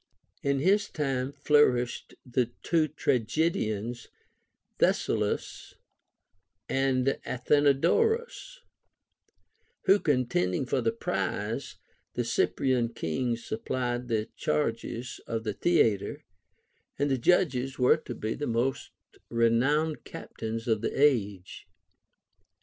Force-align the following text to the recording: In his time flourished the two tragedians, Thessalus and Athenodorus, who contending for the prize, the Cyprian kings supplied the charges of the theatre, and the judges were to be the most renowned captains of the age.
In 0.41 0.57
his 0.57 0.89
time 0.89 1.31
flourished 1.31 2.15
the 2.25 2.49
two 2.63 2.87
tragedians, 2.87 4.07
Thessalus 4.79 5.75
and 6.67 7.19
Athenodorus, 7.23 8.61
who 9.83 9.99
contending 9.99 10.65
for 10.65 10.81
the 10.81 10.91
prize, 10.91 11.75
the 12.15 12.23
Cyprian 12.23 12.91
kings 12.95 13.45
supplied 13.45 14.07
the 14.07 14.27
charges 14.35 15.21
of 15.27 15.43
the 15.43 15.53
theatre, 15.53 16.23
and 16.97 17.11
the 17.11 17.19
judges 17.19 17.77
were 17.77 17.97
to 17.97 18.15
be 18.15 18.33
the 18.33 18.47
most 18.47 18.89
renowned 19.29 20.03
captains 20.03 20.67
of 20.67 20.81
the 20.81 20.99
age. 20.99 21.67